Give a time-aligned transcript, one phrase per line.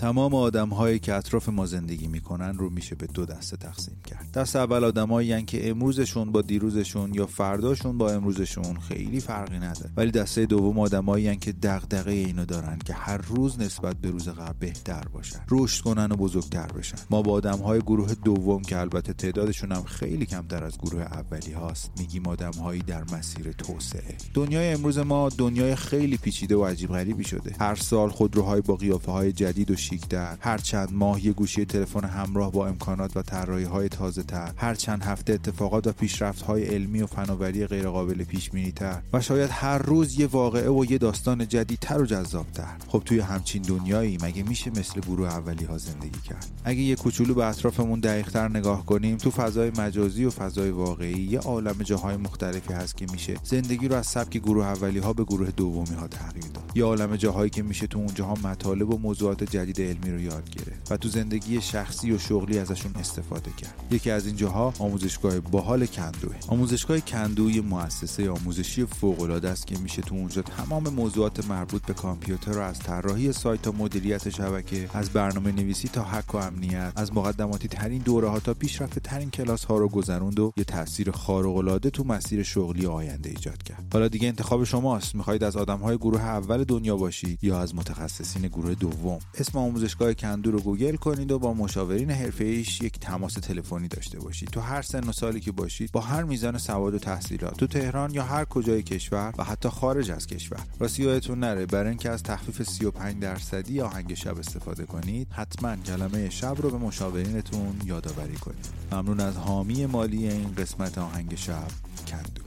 [0.00, 4.32] تمام آدم هایی که اطراف ما زندگی می‌کنن رو میشه به دو دسته تقسیم کرد.
[4.34, 9.90] دست اول آدمایی که امروزشون با دیروزشون یا فرداشون با امروزشون خیلی فرقی نداره.
[9.96, 14.52] ولی دسته دوم آدمایی که دغدغه اینو دارن که هر روز نسبت به روز قبل
[14.58, 15.40] بهتر باشن.
[15.50, 16.98] رشد کنن و بزرگتر بشن.
[17.10, 21.52] ما با آدم های گروه دوم که البته تعدادشون هم خیلی کمتر از گروه اولی
[21.52, 24.16] هاست میگیم آدم هایی در مسیر توسعه.
[24.34, 27.56] دنیای امروز ما دنیای خیلی پیچیده و عجیب غریبی شده.
[27.60, 32.04] هر سال خودروهای با قیافه های جدید و شیکتر هر چند ماه یه گوشی تلفن
[32.04, 34.52] همراه با امکانات و طراحی های تازه تر.
[34.56, 39.20] هر چند هفته اتفاقات و پیشرفت های علمی و فناوری غیرقابل پیش بینی تر و
[39.20, 42.76] شاید هر روز یه واقعه و یه داستان جدیدتر و جذابتر.
[42.88, 47.34] خب توی همچین دنیایی مگه میشه مثل گروه اولی ها زندگی کرد؟ اگه یه کوچولو
[47.34, 52.72] به اطرافمون دقیقتر نگاه کنیم تو فضای مجازی و فضای واقعی یه عالم جاهای مختلفی
[52.72, 56.46] هست که میشه زندگی رو از سبک گروه اولی ها به گروه دومی ها تغییر
[56.54, 56.72] داد.
[56.74, 60.92] یه عالم جاهایی که میشه تو اونجاها مطالب و موضوعات جدید علمی رو یاد گرفت
[60.92, 63.74] و تو زندگی شخصی و شغلی ازشون استفاده کرد.
[63.90, 66.34] یکی از این جاها آموزشگاه باحال کندوه.
[66.48, 71.82] آموزشگاه کندو یه مؤسسه آموزشی فوق العاده است که میشه تو اونجا تمام موضوعات مربوط
[71.82, 76.38] به کامپیوتر رو از طراحی سایت تا مدیریت شبکه از برنامه نویسی تا حق و
[76.38, 80.64] امنیت از مقدماتی ترین دوره ها تا پیشرفته ترین کلاس ها رو گذروند و یه
[80.64, 83.86] تاثیر خارق العاده تو مسیر شغلی آینده ایجاد کرد.
[83.92, 85.14] حالا دیگه انتخاب شماست.
[85.14, 90.14] می‌خواهید از آدم های گروه اول دنیا باشید یا از متخصصین گروه دوم؟ اسم آموزشگاه
[90.14, 94.48] کندو رو گوگل کنید و با مشاورین ایش یک تماس تلفنی داشته باشید.
[94.48, 98.14] تو هر سن و سالی که باشید با هر میزان سواد و تحصیلات تو تهران
[98.14, 100.60] یا هر کجای کشور و حتی خارج از کشور.
[100.78, 101.66] راستی یادتون نره.
[101.66, 106.78] برای اینکه از تخفیف 35 درصدی آهنگ شب استفاده کنید حتما کلمه شب رو به
[106.78, 108.68] مشاورینتون یادآوری کنید.
[108.92, 111.68] ممنون از حامی مالی این قسمت آهنگ شب
[112.08, 112.42] کندو.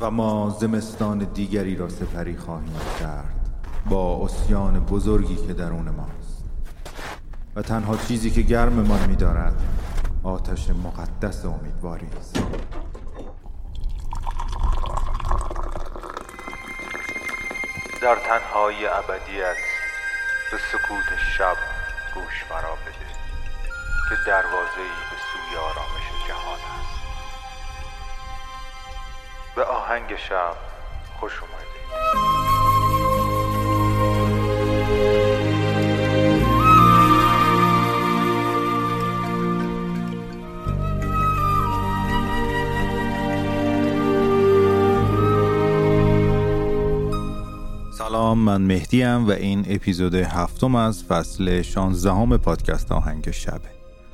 [0.00, 3.43] و ما زمستان دیگری را سپری خواهیم کرد.
[3.86, 6.44] با اسیان بزرگی که درون ماست.
[7.56, 9.62] و تنها چیزی که گرممان می‌دارد
[10.22, 12.38] آتش مقدس امیدواری است.
[18.02, 19.56] در تنهای ابدیت
[20.50, 21.56] به سکوت شب
[22.14, 23.08] گوش مرا بده
[24.08, 27.00] که دروازه‌ای به سوی آرامش جهان است.
[29.56, 30.56] به آهنگ شب
[31.20, 32.33] خوش اومدید.
[48.14, 53.68] سلام من مهدیم و این اپیزود هفتم از فصل 16 پادکست آهنگ شبه.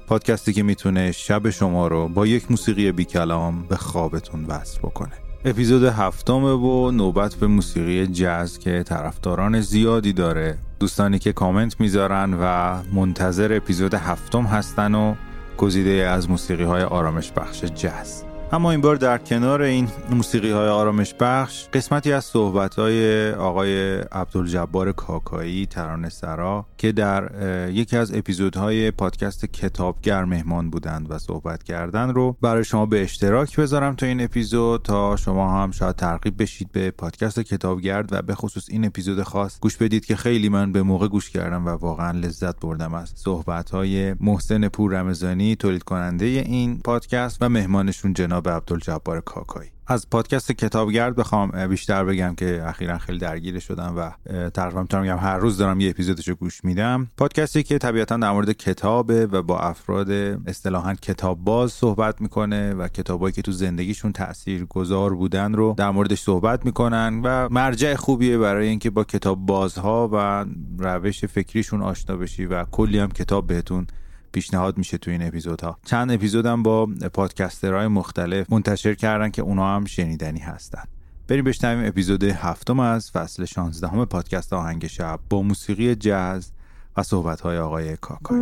[0.07, 5.13] پادکستی که می‌تونه شب شما رو با یک موسیقی بی کلام به خوابتون وصل بکنه.
[5.45, 10.59] اپیزود هفتمه و نوبت به موسیقی جاز که طرفداران زیادی داره.
[10.81, 15.15] دوستانی که کامنت می‌ذارن و منتظر اپیزود هفتم هستن و
[15.59, 18.30] گزیده از موسیقی های آرامش بخش جاز.
[18.53, 23.95] اما این بار در کنار این موسیقی های آرامش بخش قسمتی از صحبت های آقای
[24.01, 27.31] عبدالجبار کاکایی ترانه سرا که در
[27.73, 33.61] یکی از اپیزودهای پادکست کتابگر مهمان بودند و صحبت کردن رو برای شما به اشتراک
[33.61, 38.35] بذارم تا این اپیزود تا شما هم شاید ترغیب بشید به پادکست کتابگرد و به
[38.35, 42.11] خصوص این اپیزود خاص گوش بدید که خیلی من به موقع گوش کردم و واقعا
[42.11, 48.40] لذت بردم از صحبت های محسن پور رمضانی تولید کننده این پادکست و مهمانشون جناب
[48.41, 49.71] جناب عبدالجبار کاکایی.
[49.87, 54.11] از پادکست کتابگرد بخوام بیشتر بگم که اخیرا خیلی درگیر شدم و
[54.51, 57.11] تقریبا می‌تونم بگم هر روز دارم یه اپیزودش گوش میدم.
[57.17, 60.11] پادکستی که طبیعتا در مورد کتابه و با افراد
[60.47, 65.91] اصطلاحا کتاب باز صحبت می‌کنه و کتابایی که تو زندگیشون تأثیر گذار بودن رو در
[65.91, 70.45] موردش صحبت می‌کنن و مرجع خوبیه برای اینکه با کتاب بازها و
[70.79, 73.87] روش فکریشون آشنا بشی و کلی هم کتاب بهتون
[74.33, 75.79] پیشنهاد میشه تو این اپیزودها.
[75.85, 80.85] چند اپیزودم با پادکسترهای مختلف منتشر کردن که اونا هم شنیدنی هستن.
[81.29, 86.53] بریم بشنویم اپیزود هفتم از فصل 16 پادکست آهنگ شب با موسیقی جاز
[86.97, 88.41] و صحبت‌های آقای کاکای.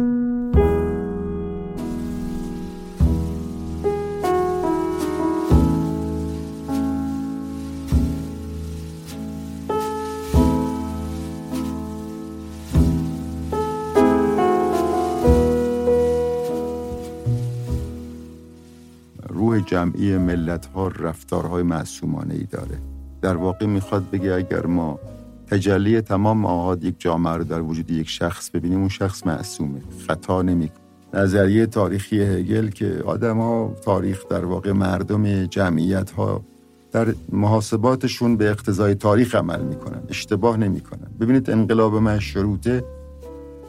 [19.69, 22.79] جمعی ملت ها رفتارهای معصومانه ای داره.
[23.23, 24.99] در واقع می‌خواد بگه اگر ما
[25.47, 29.81] تجلی تمام آهاد یک جامعه رو در وجود یک شخص ببینیم اون شخص معصومه.
[30.09, 30.79] خطا نمی‌کنه.
[31.15, 36.45] نظریه تاریخی هگل که آدم ها تاریخ در واقع مردم جمعیت ها
[36.93, 41.09] در محاسباتشون به اقتضای تاریخ عمل می‌کنن اشتباه نمی‌کنن.
[41.21, 42.85] ببینید انقلاب مشروطه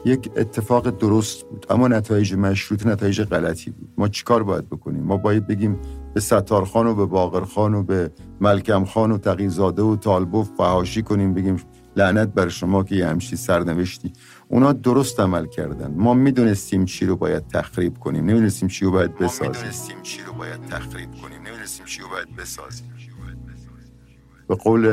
[0.04, 3.88] یک اتفاق درست بود اما نتایج مشروط نتایج غلطی بود.
[3.98, 5.78] ما چیکار باید بکنیم؟ ما باید بگیم
[6.14, 8.10] به ستارخان و به باقرخان و به
[8.40, 11.56] ملکم خان و تقیزاده و طالبوف فهاشی کنیم بگیم
[11.96, 14.12] لعنت بر شما که یه همچی سرنوشتی.
[14.48, 15.94] اونا درست عمل کردن.
[15.96, 18.24] ما می‌دونستیم چی رو باید تخریب کنیم.
[18.24, 19.46] نمی‌دونستیم چی رو باید بسازیم.
[19.46, 21.42] ما می‌دونستیم چی رو باید تخریب کنیم.
[21.46, 22.90] نمی‌دونستیم چی رو باید بسازیم.
[24.50, 24.86] به قول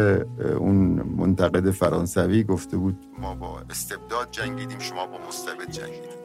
[0.59, 0.77] اون
[1.17, 6.17] منتقد فرانسوی گفته بود ما با استبداد جنگیدیم شما با مستبد جنگیدیم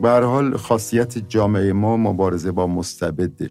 [0.00, 3.50] به حال خاصیت جامعه ما مبارزه با مستبده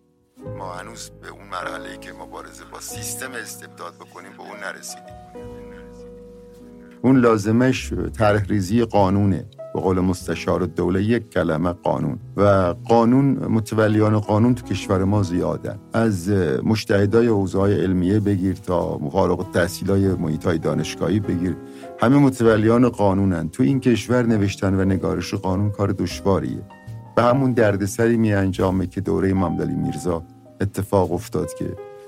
[0.58, 5.16] ما هنوز به اون مرحله که مبارزه با سیستم استبداد بکنیم به اون نرسیدیم.
[7.02, 9.46] اون لازمش طرح ریزی قانونه.
[9.78, 12.20] به قول مستشار دوله یک کلمه قانون.
[12.38, 16.30] و قانون متولیان قانون تو کشور ما زیادن از
[16.64, 21.56] مشتهدای حوزه علمیه بگیر تا مفارق تحصیل های محیط های دانشگاهی بگیر.
[22.00, 23.50] همه متولیان قانونن.
[23.50, 26.62] تو این کشور نوشتن و نگارش قانون کار دشواریه.
[27.16, 30.24] به همون دردسری می انجامه که دوره ممدلی میرزا
[30.62, 31.66] اتفاق افتاد که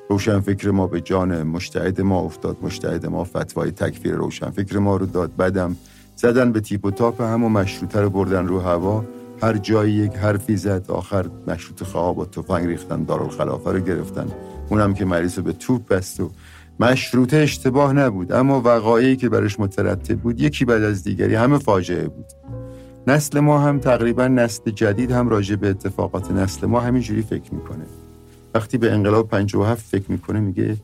[0.09, 2.57] روشنفکر ما به جان مشتهد ما افتاد.
[2.61, 5.35] مشتهد ما فتوای تکفیر روشنفکر ما رو داد.
[5.35, 5.75] بدم
[6.19, 9.05] زدن به تیپ و تاپ هم و مشروطه رو بردن رو هوا.
[9.41, 14.27] هر جایی یک حرفی زد آخر مشروط خواه با تفنگ ریختن دارالخلافه رو گرفتن.
[14.69, 16.31] اونم که مریض به توپ بست و
[16.79, 18.31] مشروطه اشتباه نبود.
[18.31, 22.25] اما وقایعی که برش مترتب بود یکی بعد از دیگری همه فاجعه بود.
[23.07, 27.85] نسل ما هم تقریبا نسل جدید هم راجع به اتفاقات نسل ما همینجوری فکر می‌کنه.
[28.53, 30.77] وقتی به انقلاب 57 فکر می‌کنه میگه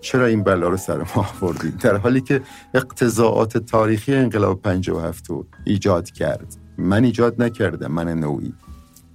[0.00, 2.40] چرا این بلا رو سر ما آوردید در حالی که
[2.74, 6.56] اقتضاعات تاریخی انقلاب 57 رو ایجاد کرد.
[6.78, 8.52] من ایجاد نکردم من نوعی.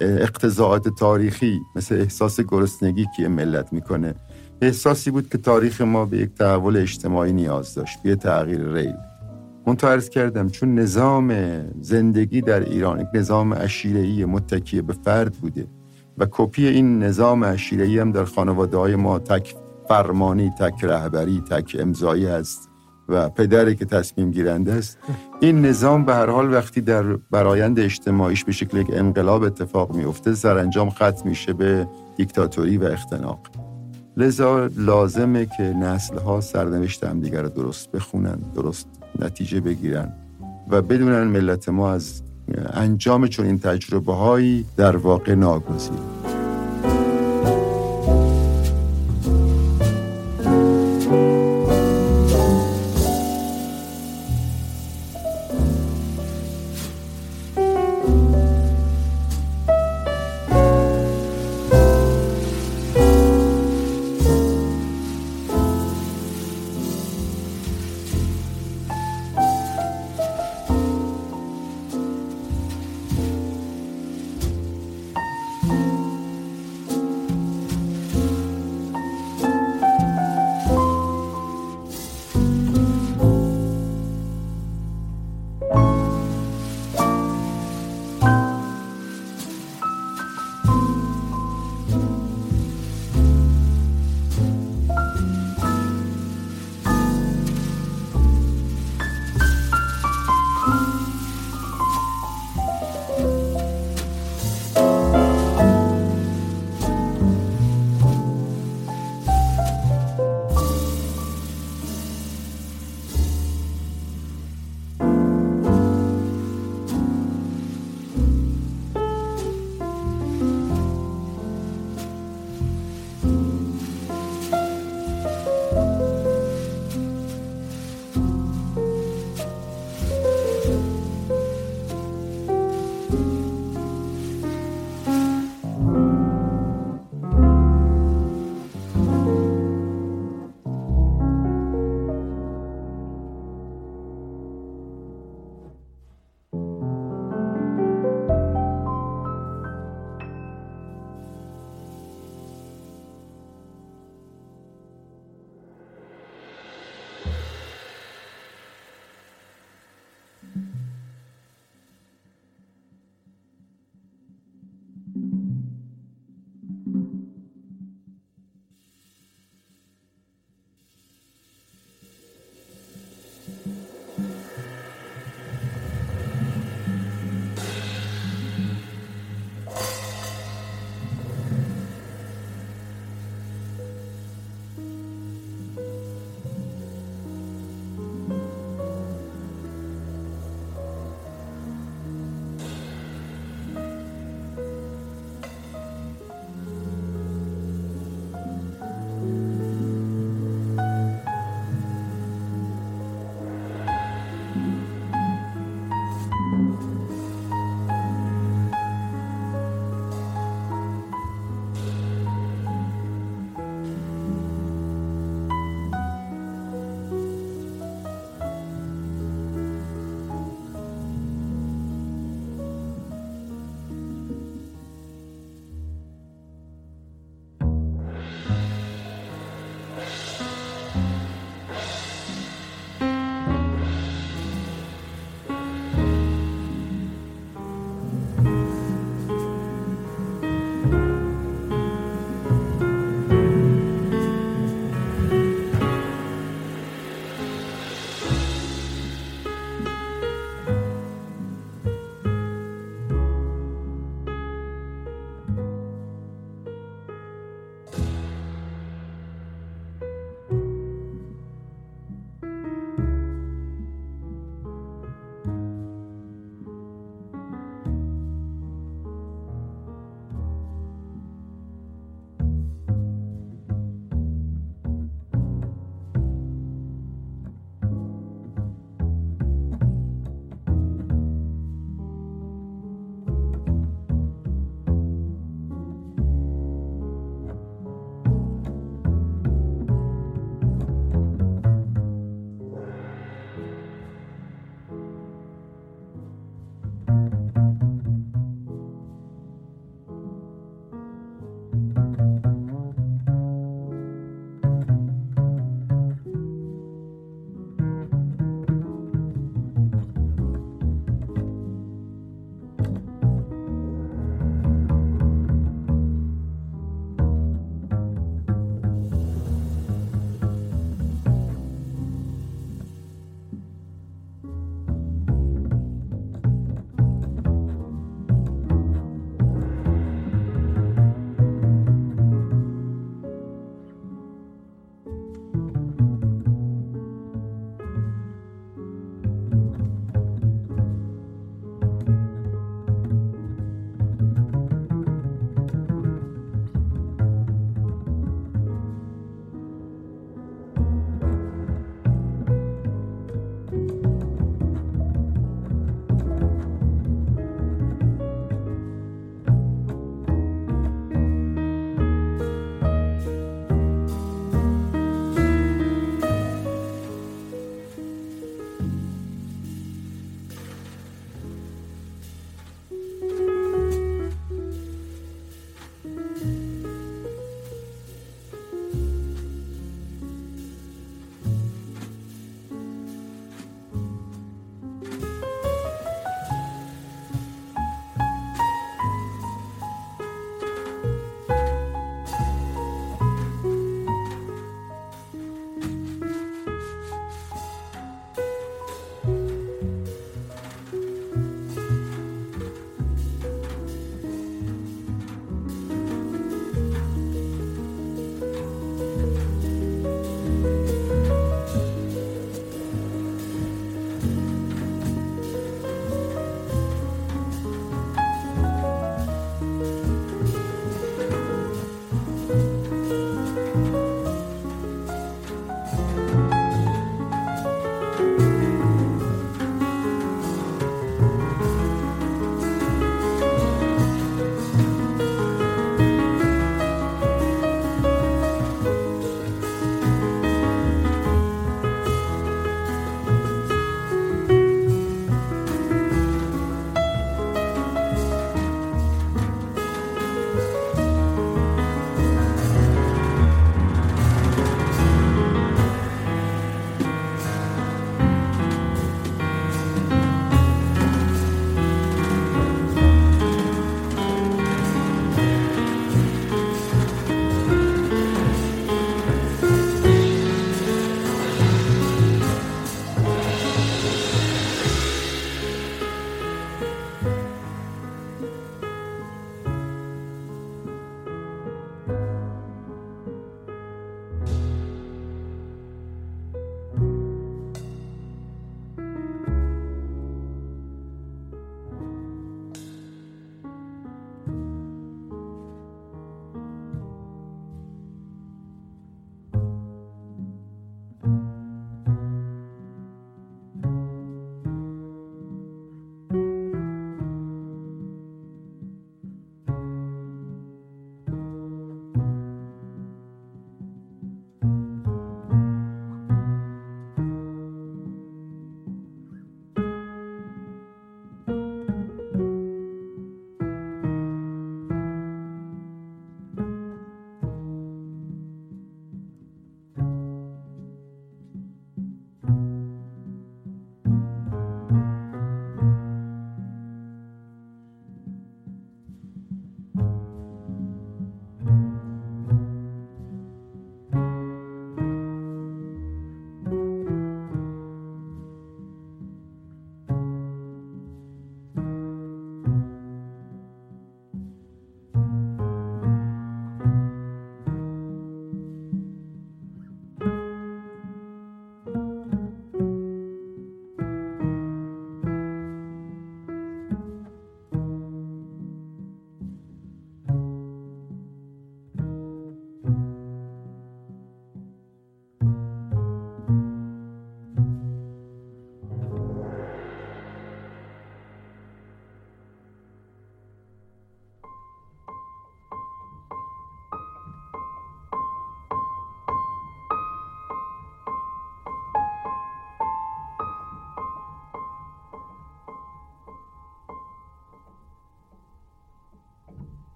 [0.00, 4.14] اقتضاعات تاریخی مثل احساس گرسنگی که ملت می‌کنه.
[4.60, 8.94] احساسی بود که تاریخ ما به یک تحول اجتماعی نیاز داشت به تغییر ریل.
[9.66, 11.34] من ارز کردم چون نظام
[11.80, 15.66] زندگی در ایران یک نظام اشیره‌ای متکی به فرد بوده
[16.18, 19.54] و کپی این نظام اشیره‌ای هم در خانواده های ما تک
[19.88, 22.70] فرمانی تک رهبری تک امضایی است
[23.08, 24.98] و پدری که تصمیم گیرنده است.
[25.40, 30.34] این نظام به هر حال وقتی در برایند اجتماعیش به شکل یک انقلاب اتفاق میفته
[30.34, 31.86] سرانجام ختم میشه به
[32.16, 33.38] دیکتاتوری و اختناق.
[34.16, 38.88] لذا لازمه که نسل ها سرنوشت هم دیگر درست بخونن درست
[39.18, 40.12] نتیجه بگیرن
[40.68, 42.22] و بدونن ملت ما از
[42.72, 46.23] انجام چون این تجربه هایی در واقع ناگزیر.